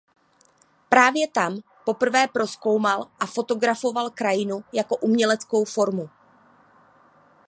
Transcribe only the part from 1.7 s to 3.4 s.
poprvé prozkoumal a